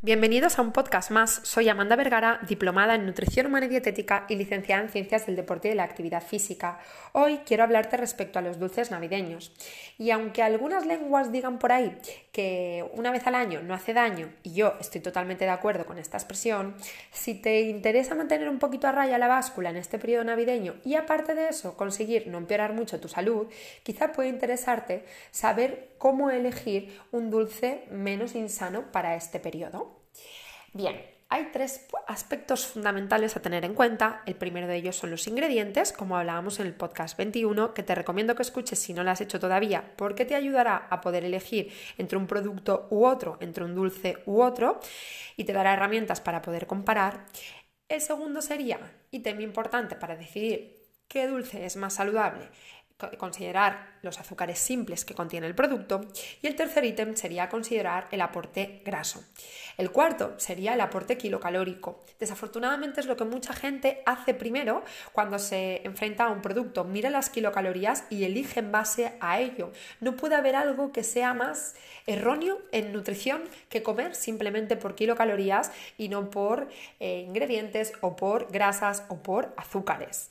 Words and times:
Bienvenidos 0.00 0.60
a 0.60 0.62
un 0.62 0.70
podcast 0.70 1.10
más. 1.10 1.40
Soy 1.42 1.68
Amanda 1.68 1.96
Vergara, 1.96 2.38
diplomada 2.46 2.94
en 2.94 3.04
nutrición 3.04 3.46
humana 3.46 3.66
y 3.66 3.70
dietética 3.70 4.26
y 4.28 4.36
licenciada 4.36 4.80
en 4.80 4.90
ciencias 4.90 5.26
del 5.26 5.34
deporte 5.34 5.66
y 5.66 5.70
de 5.70 5.74
la 5.74 5.82
actividad 5.82 6.22
física. 6.22 6.78
Hoy 7.10 7.40
quiero 7.44 7.64
hablarte 7.64 7.96
respecto 7.96 8.38
a 8.38 8.42
los 8.42 8.60
dulces 8.60 8.92
navideños. 8.92 9.52
Y 9.98 10.12
aunque 10.12 10.44
algunas 10.44 10.86
lenguas 10.86 11.32
digan 11.32 11.58
por 11.58 11.72
ahí 11.72 11.98
que 12.30 12.88
una 12.92 13.10
vez 13.10 13.26
al 13.26 13.34
año 13.34 13.60
no 13.60 13.74
hace 13.74 13.92
daño, 13.92 14.32
y 14.44 14.54
yo 14.54 14.74
estoy 14.78 15.00
totalmente 15.00 15.44
de 15.44 15.50
acuerdo 15.50 15.84
con 15.84 15.98
esta 15.98 16.16
expresión, 16.16 16.76
si 17.10 17.34
te 17.34 17.62
interesa 17.62 18.14
mantener 18.14 18.48
un 18.48 18.60
poquito 18.60 18.86
a 18.86 18.92
raya 18.92 19.18
la 19.18 19.26
báscula 19.26 19.70
en 19.70 19.78
este 19.78 19.98
periodo 19.98 20.22
navideño 20.22 20.76
y 20.84 20.94
aparte 20.94 21.34
de 21.34 21.48
eso 21.48 21.76
conseguir 21.76 22.28
no 22.28 22.38
empeorar 22.38 22.72
mucho 22.72 23.00
tu 23.00 23.08
salud, 23.08 23.48
quizá 23.82 24.12
puede 24.12 24.28
interesarte 24.28 25.04
saber 25.32 25.88
cómo 25.98 26.30
elegir 26.30 26.98
un 27.12 27.30
dulce 27.30 27.86
menos 27.90 28.34
insano 28.34 28.90
para 28.92 29.16
este 29.16 29.40
periodo. 29.40 30.02
Bien, 30.72 30.96
hay 31.30 31.50
tres 31.52 31.86
aspectos 32.06 32.66
fundamentales 32.66 33.36
a 33.36 33.42
tener 33.42 33.64
en 33.66 33.74
cuenta. 33.74 34.22
El 34.24 34.34
primero 34.34 34.66
de 34.66 34.76
ellos 34.76 34.96
son 34.96 35.10
los 35.10 35.26
ingredientes, 35.26 35.92
como 35.92 36.16
hablábamos 36.16 36.58
en 36.58 36.66
el 36.66 36.74
podcast 36.74 37.18
21, 37.18 37.74
que 37.74 37.82
te 37.82 37.94
recomiendo 37.94 38.34
que 38.34 38.42
escuches 38.42 38.78
si 38.78 38.94
no 38.94 39.04
lo 39.04 39.10
has 39.10 39.20
hecho 39.20 39.38
todavía, 39.38 39.92
porque 39.96 40.24
te 40.24 40.34
ayudará 40.34 40.86
a 40.88 41.02
poder 41.02 41.26
elegir 41.26 41.70
entre 41.98 42.16
un 42.16 42.26
producto 42.26 42.88
u 42.90 43.04
otro, 43.04 43.36
entre 43.40 43.64
un 43.64 43.74
dulce 43.74 44.22
u 44.24 44.40
otro, 44.40 44.80
y 45.36 45.44
te 45.44 45.52
dará 45.52 45.74
herramientas 45.74 46.22
para 46.22 46.40
poder 46.40 46.66
comparar. 46.66 47.26
El 47.88 48.00
segundo 48.00 48.40
sería, 48.40 48.80
y 49.10 49.20
tema 49.20 49.42
importante 49.42 49.96
para 49.96 50.16
decidir 50.16 50.78
qué 51.08 51.26
dulce 51.26 51.66
es 51.66 51.76
más 51.76 51.94
saludable, 51.94 52.48
considerar 53.16 53.98
los 54.02 54.18
azúcares 54.18 54.58
simples 54.58 55.04
que 55.04 55.14
contiene 55.14 55.46
el 55.46 55.54
producto 55.54 56.00
y 56.42 56.46
el 56.46 56.56
tercer 56.56 56.84
ítem 56.84 57.16
sería 57.16 57.48
considerar 57.48 58.08
el 58.10 58.20
aporte 58.20 58.82
graso. 58.84 59.22
El 59.76 59.90
cuarto 59.92 60.34
sería 60.38 60.74
el 60.74 60.80
aporte 60.80 61.16
kilocalórico. 61.16 62.02
Desafortunadamente 62.18 63.00
es 63.00 63.06
lo 63.06 63.16
que 63.16 63.24
mucha 63.24 63.52
gente 63.52 64.02
hace 64.06 64.34
primero 64.34 64.82
cuando 65.12 65.38
se 65.38 65.82
enfrenta 65.84 66.24
a 66.24 66.30
un 66.30 66.42
producto, 66.42 66.84
mira 66.84 67.10
las 67.10 67.30
kilocalorías 67.30 68.04
y 68.10 68.24
elige 68.24 68.60
en 68.60 68.72
base 68.72 69.12
a 69.20 69.40
ello. 69.40 69.70
No 70.00 70.16
puede 70.16 70.34
haber 70.34 70.56
algo 70.56 70.90
que 70.90 71.04
sea 71.04 71.34
más 71.34 71.76
erróneo 72.06 72.58
en 72.72 72.92
nutrición 72.92 73.42
que 73.68 73.82
comer 73.82 74.14
simplemente 74.14 74.76
por 74.76 74.94
kilocalorías 74.94 75.70
y 75.96 76.08
no 76.08 76.30
por 76.30 76.68
eh, 76.98 77.24
ingredientes 77.26 77.92
o 78.00 78.16
por 78.16 78.50
grasas 78.50 79.04
o 79.08 79.22
por 79.22 79.54
azúcares. 79.56 80.30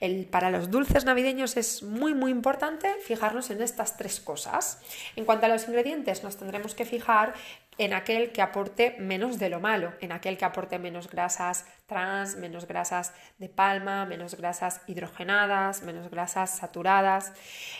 El, 0.00 0.26
para 0.26 0.50
los 0.50 0.70
dulces 0.70 1.04
navideños 1.04 1.56
es 1.56 1.82
muy 1.82 2.01
muy 2.14 2.32
importante 2.32 2.92
fijarnos 3.04 3.50
en 3.50 3.62
estas 3.62 3.96
tres 3.96 4.20
cosas. 4.20 4.82
En 5.14 5.24
cuanto 5.24 5.46
a 5.46 5.48
los 5.48 5.68
ingredientes, 5.68 6.24
nos 6.24 6.36
tendremos 6.36 6.74
que 6.74 6.84
fijar 6.84 7.34
en 7.78 7.94
aquel 7.94 8.32
que 8.32 8.42
aporte 8.42 8.96
menos 8.98 9.38
de 9.38 9.48
lo 9.48 9.60
malo, 9.60 9.92
en 10.00 10.12
aquel 10.12 10.36
que 10.36 10.44
aporte 10.44 10.78
menos 10.78 11.08
grasas 11.08 11.64
trans, 11.86 12.36
menos 12.36 12.66
grasas 12.66 13.14
de 13.38 13.48
palma, 13.48 14.04
menos 14.04 14.34
grasas 14.34 14.80
hidrogenadas, 14.86 15.82
menos 15.82 16.10
grasas 16.10 16.58
saturadas. 16.58 17.32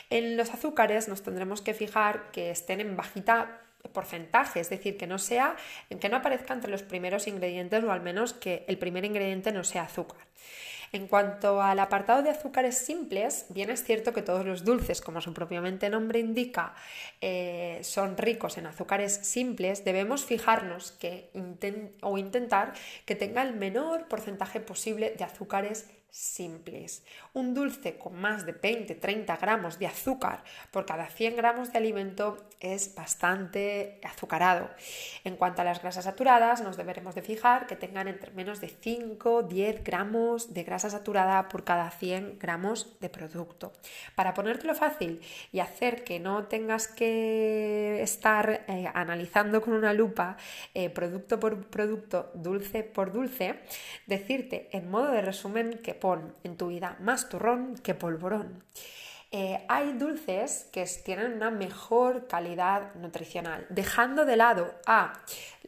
En 0.09 0.37
los 0.37 0.51
azúcares 0.51 1.07
nos 1.07 1.21
tendremos 1.21 1.61
que 1.61 1.73
fijar 1.73 2.31
que 2.31 2.49
estén 2.49 2.81
en 2.81 2.95
bajita 2.95 3.59
porcentaje, 3.91 4.61
es 4.61 4.69
decir, 4.69 4.97
que 4.97 5.07
no 5.07 5.19
sea, 5.19 5.55
que 5.99 6.09
no 6.09 6.17
aparezca 6.17 6.53
entre 6.53 6.71
los 6.71 6.83
primeros 6.83 7.27
ingredientes 7.27 7.83
o 7.83 7.91
al 7.91 8.01
menos 8.01 8.33
que 8.33 8.63
el 8.67 8.77
primer 8.77 9.05
ingrediente 9.05 9.51
no 9.51 9.63
sea 9.63 9.83
azúcar. 9.83 10.21
En 10.93 11.07
cuanto 11.07 11.59
al 11.59 11.79
apartado 11.79 12.21
de 12.21 12.29
azúcares 12.29 12.77
simples, 12.77 13.47
bien 13.49 13.71
es 13.71 13.83
cierto 13.83 14.13
que 14.13 14.21
todos 14.21 14.45
los 14.45 14.63
dulces, 14.63 15.01
como 15.01 15.21
su 15.21 15.33
propiamente 15.33 15.89
nombre 15.89 16.19
indica, 16.19 16.75
eh, 17.19 17.79
son 17.81 18.15
ricos 18.15 18.59
en 18.59 18.67
azúcares 18.67 19.11
simples, 19.23 19.83
debemos 19.83 20.23
fijarnos 20.23 20.91
que 20.91 21.31
o 22.03 22.19
intentar 22.19 22.73
que 23.07 23.15
tenga 23.15 23.41
el 23.41 23.55
menor 23.55 24.07
porcentaje 24.07 24.59
posible 24.59 25.15
de 25.17 25.23
azúcares 25.23 25.89
simples. 26.13 27.03
Un 27.33 27.55
dulce 27.55 27.97
con 27.97 28.15
más 28.15 28.45
de 28.45 28.53
20-30 28.53 29.39
gramos 29.41 29.79
de 29.79 29.87
azúcar 29.87 30.43
por 30.69 30.85
cada 30.85 31.07
100 31.07 31.35
gramos 31.35 31.71
de 31.71 31.79
alimento 31.79 32.37
es 32.59 32.93
bastante 32.93 33.99
azucarado. 34.03 34.69
En 35.23 35.35
cuanto 35.35 35.63
a 35.63 35.65
las 35.65 35.81
grasas 35.81 36.05
saturadas, 36.05 36.61
nos 36.61 36.77
deberemos 36.77 37.15
de 37.15 37.23
fijar 37.23 37.65
que 37.65 37.75
tengan 37.75 38.07
entre 38.07 38.31
menos 38.31 38.61
de 38.61 38.69
5-10 38.69 39.83
gramos 39.83 40.53
de 40.53 40.63
grasa 40.63 40.91
saturada 40.91 41.49
por 41.49 41.63
cada 41.63 41.89
100 41.89 42.37
gramos 42.37 42.99
de 42.99 43.09
producto. 43.09 43.73
Para 44.13 44.35
ponértelo 44.35 44.75
fácil 44.75 45.19
y 45.51 45.61
hacer 45.61 46.03
que 46.03 46.19
no 46.19 46.43
tengas 46.45 46.87
que 46.87 48.03
estar 48.03 48.65
eh, 48.67 48.87
analizando 48.93 49.61
con 49.61 49.73
una 49.73 49.93
lupa 49.93 50.37
eh, 50.75 50.91
producto 50.91 51.39
por 51.39 51.65
producto, 51.67 52.29
dulce 52.35 52.83
por 52.83 53.11
dulce, 53.11 53.55
decirte 54.05 54.69
en 54.73 54.91
modo 54.91 55.11
de 55.11 55.21
resumen 55.23 55.79
que 55.79 56.02
pon 56.03 56.33
en 56.43 56.57
tu 56.57 56.67
vida 56.67 56.97
más 56.99 57.29
turrón 57.29 57.77
que 57.77 57.93
polvorón. 57.95 58.61
Eh, 59.31 59.65
hay 59.69 59.93
dulces 59.93 60.67
que 60.73 60.85
tienen 61.05 61.31
una 61.31 61.49
mejor 61.49 62.27
calidad 62.27 62.93
nutricional, 62.95 63.65
dejando 63.69 64.25
de 64.25 64.35
lado 64.35 64.75
a 64.85 65.13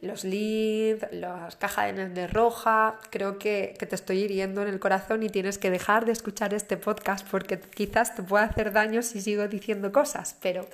los 0.02 0.24
Lid, 0.24 1.02
las 1.10 1.56
cajas 1.56 1.94
de 1.96 2.26
roja, 2.26 2.98
creo 3.10 3.38
que, 3.38 3.76
te 3.78 3.94
estoy 3.94 4.18
hiriendo 4.18 4.60
en 4.62 4.68
el 4.68 4.78
corazón 4.78 5.22
y 5.22 5.28
tienes 5.28 5.56
que 5.56 5.70
dejar 5.70 6.04
de 6.04 6.12
escuchar 6.12 6.52
este 6.52 6.76
podcast 6.76 7.26
porque 7.30 7.58
quizás 7.58 8.14
te 8.14 8.22
pueda 8.22 8.44
hacer 8.44 8.72
daño 8.72 9.02
si 9.02 9.22
sigo 9.22 9.46
diciendo 9.48 9.92
cosas, 9.92 10.36
pero 10.42 10.66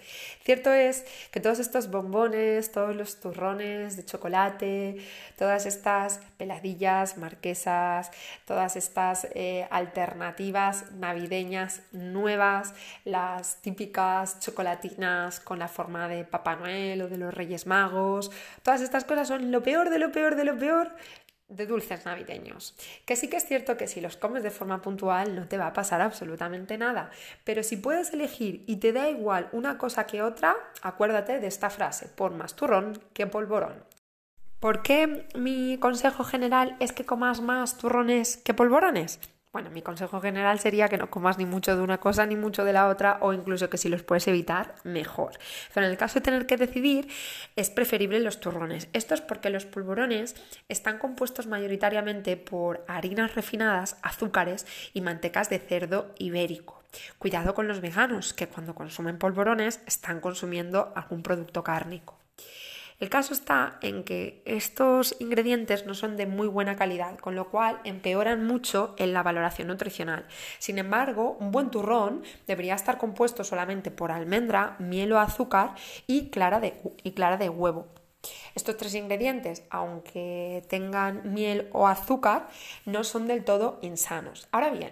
cierto 0.42 0.72
es 0.72 1.04
que 1.30 1.40
todos 1.40 1.60
estos 1.60 1.90
bombones, 1.90 2.72
todos 2.72 2.96
los 2.96 3.20
turrones 3.20 3.96
de 3.96 4.04
chocolate, 4.04 4.96
todas 5.38 5.66
estas 5.66 6.20
peladillas 6.36 7.18
marquesas, 7.18 8.10
todas 8.44 8.76
estas 8.76 9.28
eh, 9.34 9.68
alternativas 9.70 10.90
navideñas 10.92 11.82
nuevas, 11.92 12.74
las 13.04 13.56
típicas 13.56 14.40
chocolatinas 14.40 15.38
con 15.38 15.58
la 15.58 15.68
forma 15.68 16.08
de 16.08 16.24
Papá 16.24 16.56
Noel 16.56 17.02
o 17.02 17.08
de 17.08 17.18
los 17.18 17.32
Reyes 17.32 17.66
Magos, 17.66 18.30
todas 18.62 18.80
estas 18.80 19.04
cosas 19.04 19.11
son 19.24 19.52
lo 19.52 19.62
peor 19.62 19.90
de 19.90 19.98
lo 19.98 20.12
peor 20.12 20.36
de 20.36 20.44
lo 20.44 20.58
peor 20.58 20.94
de 21.52 21.66
dulces 21.66 22.04
navideños. 22.04 22.74
Que 23.04 23.16
sí 23.16 23.28
que 23.28 23.36
es 23.36 23.44
cierto 23.44 23.76
que 23.76 23.86
si 23.86 24.00
los 24.00 24.16
comes 24.16 24.42
de 24.42 24.50
forma 24.50 24.82
puntual 24.82 25.34
no 25.34 25.48
te 25.48 25.58
va 25.58 25.66
a 25.68 25.72
pasar 25.72 26.00
absolutamente 26.00 26.78
nada, 26.78 27.10
pero 27.44 27.62
si 27.62 27.76
puedes 27.76 28.12
elegir 28.12 28.64
y 28.66 28.76
te 28.76 28.92
da 28.92 29.08
igual 29.08 29.48
una 29.52 29.78
cosa 29.78 30.06
que 30.06 30.22
otra, 30.22 30.56
acuérdate 30.82 31.38
de 31.40 31.46
esta 31.46 31.70
frase, 31.70 32.08
por 32.08 32.32
más 32.32 32.56
turrón 32.56 33.00
que 33.12 33.26
polvorón. 33.26 33.84
¿Por 34.60 34.82
qué 34.82 35.26
mi 35.34 35.76
consejo 35.78 36.24
general 36.24 36.76
es 36.78 36.92
que 36.92 37.04
comas 37.04 37.40
más 37.40 37.76
turrones 37.78 38.36
que 38.36 38.54
polvorones? 38.54 39.18
Bueno, 39.52 39.68
mi 39.68 39.82
consejo 39.82 40.18
general 40.22 40.58
sería 40.60 40.88
que 40.88 40.96
no 40.96 41.10
comas 41.10 41.36
ni 41.36 41.44
mucho 41.44 41.76
de 41.76 41.82
una 41.82 41.98
cosa 41.98 42.24
ni 42.24 42.36
mucho 42.36 42.64
de 42.64 42.72
la 42.72 42.88
otra 42.88 43.18
o 43.20 43.34
incluso 43.34 43.68
que 43.68 43.76
si 43.76 43.90
los 43.90 44.02
puedes 44.02 44.26
evitar, 44.26 44.76
mejor. 44.82 45.32
Pero 45.74 45.84
en 45.84 45.92
el 45.92 45.98
caso 45.98 46.14
de 46.14 46.24
tener 46.24 46.46
que 46.46 46.56
decidir, 46.56 47.08
es 47.54 47.68
preferible 47.68 48.18
los 48.20 48.40
turrones. 48.40 48.88
Esto 48.94 49.12
es 49.12 49.20
porque 49.20 49.50
los 49.50 49.66
polvorones 49.66 50.36
están 50.70 50.96
compuestos 50.96 51.48
mayoritariamente 51.48 52.38
por 52.38 52.82
harinas 52.88 53.34
refinadas, 53.34 53.98
azúcares 54.00 54.66
y 54.94 55.02
mantecas 55.02 55.50
de 55.50 55.58
cerdo 55.58 56.14
ibérico. 56.16 56.82
Cuidado 57.18 57.52
con 57.52 57.68
los 57.68 57.82
veganos, 57.82 58.32
que 58.32 58.48
cuando 58.48 58.74
consumen 58.74 59.18
polvorones 59.18 59.82
están 59.86 60.20
consumiendo 60.20 60.94
algún 60.96 61.22
producto 61.22 61.62
cárnico. 61.62 62.18
El 63.02 63.10
caso 63.10 63.34
está 63.34 63.78
en 63.80 64.04
que 64.04 64.42
estos 64.44 65.16
ingredientes 65.18 65.86
no 65.86 65.94
son 65.94 66.16
de 66.16 66.26
muy 66.26 66.46
buena 66.46 66.76
calidad, 66.76 67.18
con 67.18 67.34
lo 67.34 67.50
cual 67.50 67.80
empeoran 67.82 68.46
mucho 68.46 68.94
en 68.96 69.12
la 69.12 69.24
valoración 69.24 69.66
nutricional. 69.66 70.24
Sin 70.60 70.78
embargo, 70.78 71.36
un 71.40 71.50
buen 71.50 71.72
turrón 71.72 72.22
debería 72.46 72.76
estar 72.76 72.98
compuesto 72.98 73.42
solamente 73.42 73.90
por 73.90 74.12
almendra, 74.12 74.76
miel 74.78 75.14
o 75.14 75.18
azúcar 75.18 75.74
y 76.06 76.30
clara 76.30 76.60
de, 76.60 76.74
y 77.02 77.10
clara 77.10 77.38
de 77.38 77.48
huevo. 77.48 77.88
Estos 78.54 78.76
tres 78.76 78.94
ingredientes, 78.94 79.64
aunque 79.70 80.64
tengan 80.68 81.32
miel 81.32 81.68
o 81.72 81.88
azúcar, 81.88 82.48
no 82.84 83.04
son 83.04 83.26
del 83.26 83.44
todo 83.44 83.78
insanos. 83.82 84.48
Ahora 84.52 84.70
bien, 84.70 84.90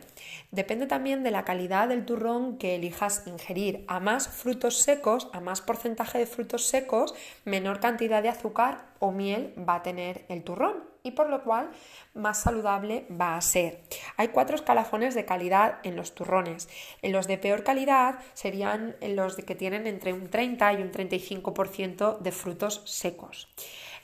depende 0.50 0.87
también 0.87 1.23
de 1.23 1.31
la 1.31 1.44
calidad 1.44 1.88
del 1.88 2.05
turrón 2.05 2.59
que 2.59 2.77
elijas 2.77 3.27
ingerir. 3.27 3.85
A 3.87 4.00
más 4.00 4.29
frutos 4.29 4.79
secos, 4.79 5.29
a 5.32 5.41
más 5.41 5.61
porcentaje 5.61 6.19
de 6.19 6.27
frutos 6.27 6.67
secos, 6.67 7.15
menor 7.44 7.81
cantidad 7.81 8.23
de 8.23 8.31
azúcar 8.31 8.87
o 8.99 9.12
miel 9.12 9.55
va 9.56 9.76
a 9.76 9.83
tener 9.83 10.25
el 10.29 10.43
turrón 10.43 10.89
y 11.02 11.12
por 11.12 11.29
lo 11.29 11.43
cual 11.43 11.70
más 12.14 12.43
saludable 12.43 13.06
va 13.11 13.37
a 13.37 13.41
ser. 13.41 13.81
Hay 14.17 14.29
cuatro 14.29 14.56
escalafones 14.56 15.14
de 15.14 15.25
calidad 15.25 15.79
en 15.82 15.97
los 15.97 16.14
turrones. 16.14 16.69
En 17.02 17.12
los 17.12 17.26
de 17.26 17.38
peor 17.38 17.64
calidad 17.64 18.19
serían 18.35 18.97
los 19.00 19.37
que 19.37 19.55
tienen 19.55 19.87
entre 19.87 20.12
un 20.12 20.29
30 20.29 20.73
y 20.75 20.82
un 20.82 20.93
35% 20.93 22.19
de 22.19 22.32
frutos 22.32 22.82
secos. 22.85 23.49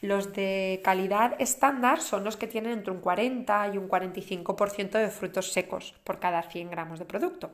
Los 0.02 0.32
de 0.34 0.80
calidad 0.84 1.34
estándar 1.40 2.00
son 2.00 2.24
los 2.24 2.36
que 2.36 2.46
tienen 2.46 2.72
entre 2.72 2.92
un 2.92 3.00
40 3.00 3.68
y 3.74 3.78
un 3.78 3.88
45% 3.88 4.90
de 4.90 5.08
frutos 5.08 5.52
secos 5.52 5.94
por 6.04 6.18
cada 6.18 6.42
100 6.42 6.70
gramos 6.70 6.98
de 6.98 7.04
producto. 7.04 7.50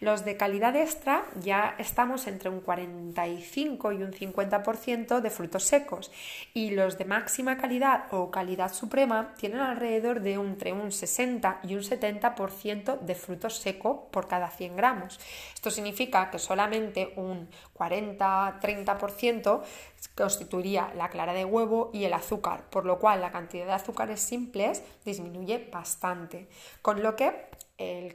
Los 0.00 0.24
de 0.24 0.36
calidad 0.36 0.76
extra 0.76 1.24
ya 1.40 1.76
estamos 1.78 2.26
entre 2.26 2.50
un 2.50 2.60
45 2.60 3.92
y 3.92 4.02
un 4.02 4.12
50% 4.12 5.20
de 5.20 5.30
frutos 5.30 5.64
secos 5.64 6.10
y 6.52 6.72
los 6.72 6.98
de 6.98 7.04
máxima 7.04 7.56
calidad 7.56 8.06
o 8.10 8.30
calidad 8.30 8.72
suprema 8.72 9.34
tienen 9.38 9.60
alrededor 9.60 10.20
de 10.20 10.34
entre 10.34 10.72
un 10.72 10.92
60 10.92 11.60
y 11.62 11.74
un 11.74 11.82
70% 11.82 13.00
de 13.00 13.14
fruto 13.14 13.48
seco 13.50 14.08
por 14.10 14.28
cada 14.28 14.50
100 14.50 14.76
gramos. 14.76 15.20
Esto 15.54 15.70
significa 15.70 16.30
que 16.30 16.38
solamente 16.38 17.12
un 17.16 17.48
40-30% 17.74 19.62
constituiría 20.14 20.92
la 20.96 21.08
clara 21.08 21.32
de 21.32 21.44
huevo 21.44 21.63
y 21.92 22.04
el 22.04 22.12
azúcar, 22.12 22.68
por 22.70 22.84
lo 22.84 22.98
cual 22.98 23.20
la 23.20 23.32
cantidad 23.32 23.66
de 23.66 23.72
azúcares 23.72 24.20
simples 24.20 24.82
disminuye 25.04 25.68
bastante. 25.72 26.48
Con 26.82 27.02
lo 27.02 27.16
que 27.16 27.48
el, 27.76 28.14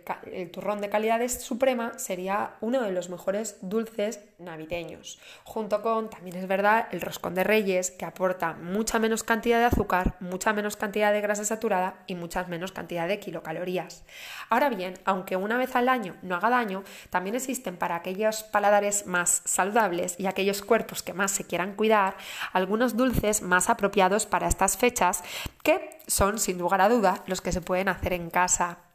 turrón 0.52 0.80
de 0.80 0.90
calidad 0.90 1.26
suprema 1.28 2.00
sería 2.00 2.56
uno 2.62 2.82
de 2.82 2.94
los 2.94 3.10
mejores 3.10 3.58
dulces 3.62 4.22
navideños, 4.38 5.20
junto 5.44 5.82
con, 5.82 6.10
también 6.10 6.38
es 6.38 6.48
verdad, 6.48 6.88
el 6.92 7.02
roscón 7.02 7.36
de 7.36 7.44
reyes, 7.44 7.92
que 7.92 8.06
aporta 8.06 8.54
mucha 8.54 9.00
menos 9.00 9.24
cantidad 9.24 9.60
de 9.60 9.66
azúcar, 9.66 10.16
mucha 10.22 10.54
menos 10.54 10.78
cantidad 10.78 11.12
de 11.12 11.20
grasa 11.20 11.44
saturada 11.44 12.04
y 12.08 12.16
mucha 12.16 12.46
menos 12.46 12.72
cantidad 12.72 13.08
de 13.08 13.20
kilocalorías. 13.20 14.06
Ahora 14.50 14.70
bien, 14.70 14.94
aunque 15.04 15.36
una 15.36 15.58
vez 15.58 15.76
al 15.76 15.90
año 15.90 16.16
no 16.22 16.36
haga 16.36 16.50
daño, 16.50 16.84
también 17.10 17.36
existen 17.36 17.76
para 17.76 17.96
aquellos 17.96 18.44
paladares 18.44 19.08
más 19.08 19.42
saludables 19.44 20.18
y 20.18 20.28
aquellos 20.28 20.62
cuerpos 20.62 21.04
que 21.04 21.14
más 21.14 21.32
se 21.32 21.46
quieran 21.46 21.76
cuidar, 21.76 22.16
algunos 22.54 22.96
dulces 22.96 23.42
más 23.42 23.70
apropiados 23.70 24.26
para 24.26 24.48
estas 24.48 24.78
fechas 24.78 25.22
que 25.64 26.00
son, 26.08 26.40
sin 26.40 26.58
lugar 26.58 26.80
a 26.80 26.88
duda, 26.88 27.24
los 27.28 27.42
que 27.42 27.52
se 27.52 27.62
pueden 27.62 27.90
hacer 27.90 28.14
en 28.14 28.30
casa 28.30 28.89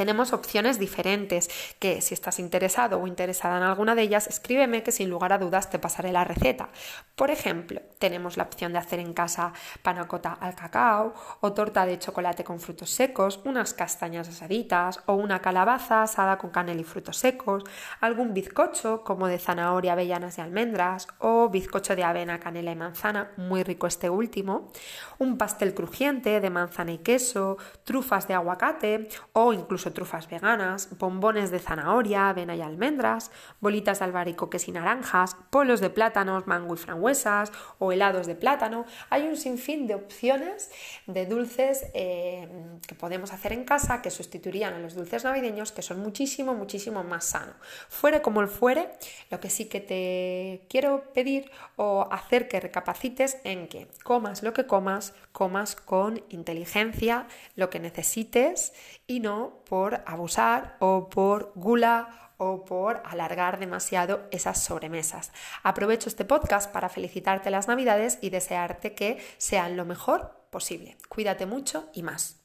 tenemos 0.00 0.32
opciones 0.32 0.78
diferentes 0.78 1.50
que 1.78 2.00
si 2.00 2.14
estás 2.14 2.38
interesado 2.38 2.98
o 2.98 3.06
interesada 3.06 3.58
en 3.58 3.64
alguna 3.64 3.94
de 3.94 4.00
ellas, 4.00 4.28
escríbeme 4.28 4.82
que 4.82 4.92
sin 4.92 5.10
lugar 5.10 5.34
a 5.34 5.36
dudas 5.36 5.68
te 5.68 5.78
pasaré 5.78 6.10
la 6.10 6.24
receta. 6.24 6.70
Por 7.14 7.30
ejemplo, 7.30 7.82
tenemos 7.98 8.38
la 8.38 8.44
opción 8.44 8.72
de 8.72 8.78
hacer 8.78 8.98
en 8.98 9.12
casa 9.12 9.52
panacota 9.82 10.32
al 10.40 10.54
cacao 10.54 11.12
o 11.40 11.52
torta 11.52 11.84
de 11.84 11.98
chocolate 11.98 12.44
con 12.44 12.60
frutos 12.60 12.88
secos, 12.88 13.40
unas 13.44 13.74
castañas 13.74 14.26
asaditas 14.26 15.00
o 15.04 15.12
una 15.12 15.42
calabaza 15.42 16.04
asada 16.04 16.38
con 16.38 16.48
canela 16.48 16.80
y 16.80 16.84
frutos 16.84 17.18
secos, 17.18 17.64
algún 18.00 18.32
bizcocho 18.32 19.04
como 19.04 19.26
de 19.26 19.38
zanahoria, 19.38 19.92
avellanas 19.92 20.38
y 20.38 20.40
almendras 20.40 21.08
o 21.18 21.50
bizcocho 21.50 21.94
de 21.94 22.04
avena, 22.04 22.40
canela 22.40 22.72
y 22.72 22.76
manzana, 22.76 23.32
muy 23.36 23.64
rico 23.64 23.86
este 23.86 24.08
último, 24.08 24.72
un 25.18 25.36
pastel 25.36 25.74
crujiente 25.74 26.40
de 26.40 26.48
manzana 26.48 26.92
y 26.92 26.98
queso, 26.98 27.58
trufas 27.84 28.26
de 28.28 28.32
aguacate 28.32 29.10
o 29.34 29.52
incluso 29.52 29.89
trufas 29.92 30.28
veganas, 30.28 30.88
bombones 30.98 31.50
de 31.50 31.58
zanahoria, 31.58 32.28
avena 32.28 32.54
y 32.54 32.62
almendras, 32.62 33.30
bolitas 33.60 33.98
de 33.98 34.06
albaricoques 34.06 34.68
y 34.68 34.72
naranjas, 34.72 35.36
polos 35.50 35.80
de 35.80 35.90
plátanos, 35.90 36.46
mango 36.46 36.74
y 36.74 36.78
frambuesas 36.78 37.52
o 37.78 37.92
helados 37.92 38.26
de 38.26 38.34
plátano. 38.34 38.84
Hay 39.10 39.28
un 39.28 39.36
sinfín 39.36 39.86
de 39.86 39.94
opciones 39.94 40.70
de 41.06 41.26
dulces 41.26 41.86
eh, 41.94 42.48
que 42.86 42.94
podemos 42.94 43.32
hacer 43.32 43.52
en 43.52 43.64
casa 43.64 44.02
que 44.02 44.10
sustituirían 44.10 44.74
a 44.74 44.78
los 44.78 44.94
dulces 44.94 45.24
navideños 45.24 45.72
que 45.72 45.82
son 45.82 46.00
muchísimo, 46.00 46.54
muchísimo 46.54 47.04
más 47.04 47.26
sanos. 47.26 47.56
Fuere 47.88 48.22
como 48.22 48.40
el 48.40 48.48
fuere, 48.48 48.90
lo 49.30 49.40
que 49.40 49.50
sí 49.50 49.66
que 49.66 49.80
te 49.80 50.66
quiero 50.68 51.12
pedir 51.12 51.50
o 51.76 52.08
hacer 52.10 52.48
que 52.48 52.60
recapacites 52.60 53.38
en 53.44 53.68
que 53.68 53.88
comas 54.04 54.42
lo 54.42 54.52
que 54.52 54.66
comas, 54.66 55.14
comas 55.32 55.76
con 55.76 56.22
inteligencia 56.28 57.26
lo 57.56 57.70
que 57.70 57.80
necesites 57.80 58.72
y 59.06 59.20
no 59.20 59.60
por 59.70 60.02
abusar 60.04 60.76
o 60.80 61.08
por 61.08 61.52
gula 61.54 62.32
o 62.38 62.64
por 62.64 63.00
alargar 63.04 63.60
demasiado 63.60 64.26
esas 64.32 64.60
sobremesas. 64.60 65.30
Aprovecho 65.62 66.08
este 66.08 66.24
podcast 66.24 66.72
para 66.72 66.88
felicitarte 66.88 67.50
las 67.50 67.68
Navidades 67.68 68.18
y 68.20 68.30
desearte 68.30 68.94
que 68.94 69.22
sean 69.38 69.76
lo 69.76 69.84
mejor 69.84 70.48
posible. 70.50 70.96
Cuídate 71.08 71.46
mucho 71.46 71.88
y 71.94 72.02
más. 72.02 72.39